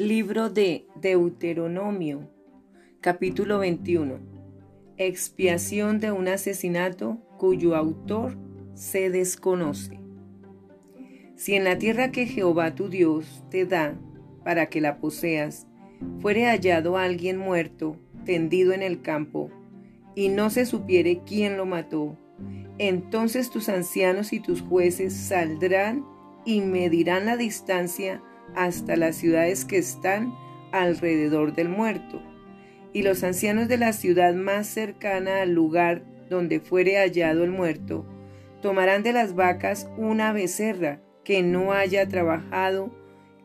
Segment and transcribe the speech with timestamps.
[0.00, 2.26] Libro de Deuteronomio,
[3.02, 4.18] capítulo 21.
[4.96, 8.38] Expiación de un asesinato cuyo autor
[8.72, 10.00] se desconoce.
[11.36, 14.00] Si en la tierra que Jehová tu Dios te da
[14.42, 15.66] para que la poseas,
[16.20, 19.50] fuere hallado alguien muerto, tendido en el campo,
[20.14, 22.16] y no se supiere quién lo mató,
[22.78, 26.06] entonces tus ancianos y tus jueces saldrán
[26.46, 28.22] y medirán la distancia
[28.54, 30.34] hasta las ciudades que están
[30.72, 32.22] alrededor del muerto.
[32.92, 38.06] Y los ancianos de la ciudad más cercana al lugar donde fuere hallado el muerto,
[38.62, 42.90] tomarán de las vacas una becerra que no haya trabajado,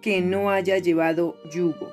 [0.00, 1.90] que no haya llevado yugo.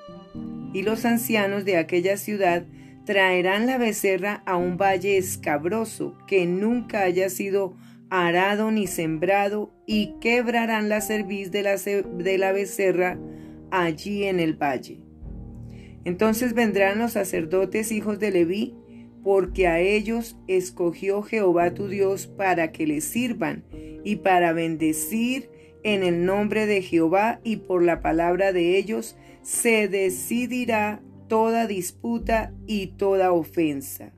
[0.73, 2.65] Y los ancianos de aquella ciudad
[3.05, 7.73] traerán la becerra a un valle escabroso que nunca haya sido
[8.11, 13.17] arado ni sembrado, y quebrarán la cerviz de la, de la becerra
[13.71, 14.99] allí en el valle.
[16.03, 18.75] Entonces vendrán los sacerdotes hijos de Leví,
[19.23, 23.63] porque a ellos escogió Jehová tu Dios para que les sirvan
[24.03, 25.49] y para bendecir
[25.83, 32.53] en el nombre de Jehová y por la palabra de ellos se decidirá toda disputa
[32.67, 34.13] y toda ofensa.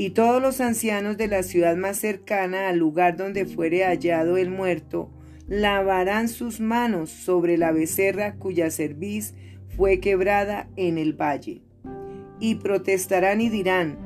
[0.00, 4.48] Y todos los ancianos de la ciudad más cercana al lugar donde fuere hallado el
[4.48, 5.10] muerto,
[5.48, 9.34] lavarán sus manos sobre la becerra cuya cerviz
[9.76, 11.62] fue quebrada en el valle.
[12.38, 13.98] Y protestarán y dirán,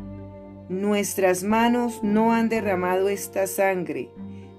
[0.70, 4.08] Nuestras manos no han derramado esta sangre,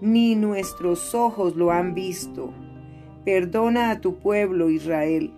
[0.02, 2.54] ni nuestros ojos lo han visto.
[3.26, 5.34] Perdona a tu pueblo Israel,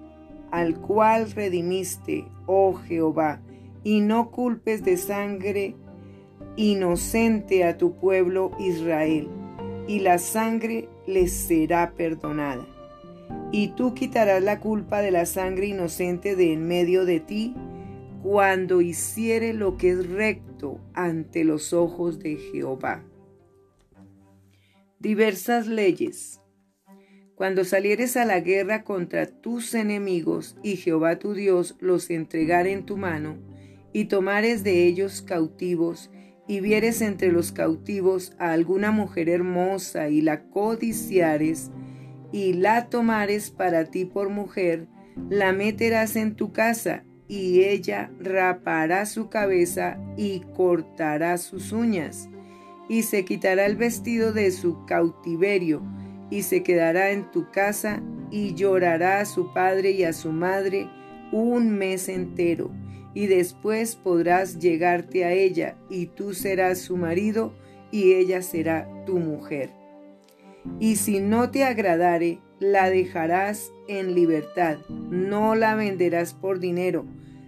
[0.51, 3.39] al cual redimiste, oh Jehová,
[3.85, 5.75] y no culpes de sangre
[6.57, 9.27] inocente a tu pueblo Israel,
[9.87, 12.65] y la sangre les será perdonada.
[13.51, 17.55] Y tú quitarás la culpa de la sangre inocente de en medio de ti,
[18.23, 23.03] cuando hiciere lo que es recto ante los ojos de Jehová.
[24.99, 26.41] Diversas leyes.
[27.35, 32.85] Cuando salieres a la guerra contra tus enemigos y Jehová tu Dios los entregare en
[32.85, 33.37] tu mano,
[33.93, 36.09] y tomares de ellos cautivos,
[36.47, 41.71] y vieres entre los cautivos a alguna mujer hermosa y la codiciares,
[42.31, 44.87] y la tomares para ti por mujer,
[45.29, 52.29] la meterás en tu casa, y ella rapará su cabeza y cortará sus uñas,
[52.87, 55.81] y se quitará el vestido de su cautiverio,
[56.29, 60.89] y se quedará en tu casa, y llorará a su padre y a su madre
[61.31, 62.71] un mes entero
[63.15, 67.53] y después podrás llegarte a ella, y tú serás su marido,
[67.89, 69.71] y ella será tu mujer.
[70.79, 77.05] Y si no te agradare, la dejarás en libertad, no la venderás por dinero,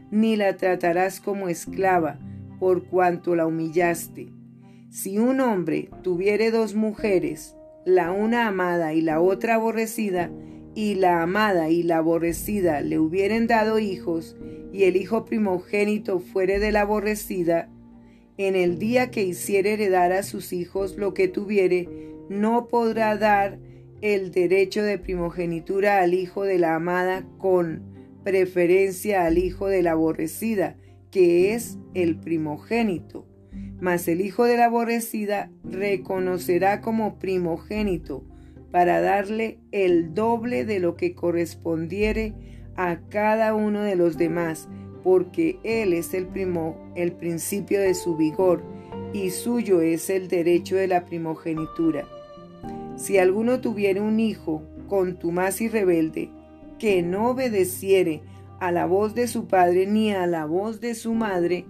[0.10, 2.18] ni la tratarás como esclava,
[2.60, 4.30] por cuanto la humillaste.
[4.90, 7.56] Si un hombre tuviere dos mujeres,
[7.86, 10.32] la una amada y la otra aborrecida,
[10.78, 14.38] y la amada y la aborrecida le hubieren dado hijos,
[14.72, 17.68] y el hijo primogénito fuere de la aborrecida,
[18.38, 21.90] en el día que hiciere heredar a sus hijos lo que tuviere,
[22.30, 23.58] no podrá dar
[24.02, 27.82] el derecho de primogenitura al hijo de la amada con
[28.24, 30.76] preferencia al hijo de la aborrecida,
[31.10, 33.26] que es el primogénito.
[33.82, 38.24] Mas el hijo de la aborrecida reconocerá como primogénito,
[38.78, 42.36] para darle el doble de lo que correspondiere
[42.76, 44.70] a cada uno de los demás,
[45.04, 48.62] porque Él es el primo, el principio de su vigor,
[49.14, 52.06] y suyo es el derecho de la primogenitura.
[52.98, 56.30] Si alguno tuviere un hijo contumaz y rebelde,
[56.78, 58.22] que no obedeciere
[58.60, 61.66] a la voz de su padre ni a la voz de su madre,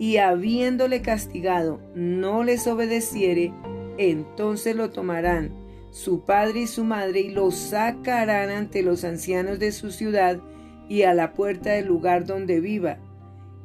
[0.00, 3.52] y habiéndole castigado no les obedeciere,
[3.98, 5.59] entonces lo tomarán
[5.90, 10.40] su padre y su madre, y lo sacarán ante los ancianos de su ciudad
[10.88, 12.98] y a la puerta del lugar donde viva.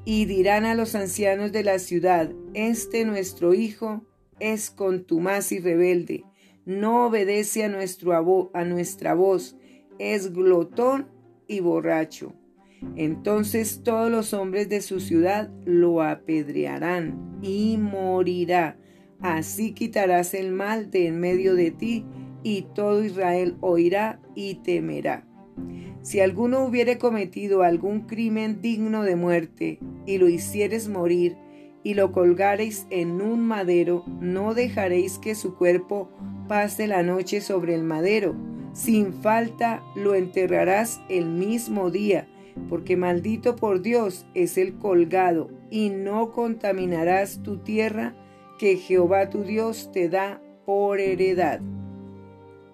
[0.06, 4.04] Y dirán a los ancianos de la ciudad, Este nuestro hijo
[4.40, 6.24] es contumaz y rebelde,
[6.66, 9.56] no obedece a, nuestro a nuestra voz,
[10.00, 11.08] es glotón
[11.48, 12.34] y borracho.
[12.96, 18.78] Entonces todos los hombres de su ciudad lo apedrearán y morirá
[19.22, 22.06] Así quitarás el mal de en medio de ti,
[22.44, 25.26] y todo Israel oirá y temerá.
[26.02, 31.36] Si alguno hubiere cometido algún crimen digno de muerte, y lo hicieres morir,
[31.84, 36.10] y lo colgareis en un madero, no dejaréis que su cuerpo
[36.48, 38.36] pase la noche sobre el madero,
[38.74, 42.28] sin falta lo enterrarás el mismo día,
[42.70, 48.14] porque maldito por Dios es el colgado, y no contaminarás tu tierra
[48.58, 51.62] que Jehová tu Dios te da por heredad.